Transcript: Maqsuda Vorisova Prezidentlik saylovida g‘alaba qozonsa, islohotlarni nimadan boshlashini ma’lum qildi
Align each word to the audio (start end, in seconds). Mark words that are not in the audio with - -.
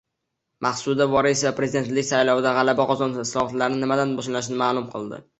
Maqsuda 0.65 1.05
Vorisova 1.09 1.51
Prezidentlik 1.59 2.07
saylovida 2.07 2.53
g‘alaba 2.55 2.85
qozonsa, 2.91 3.25
islohotlarni 3.29 3.83
nimadan 3.83 4.15
boshlashini 4.21 4.57
ma’lum 4.63 4.89
qildi 4.95 5.21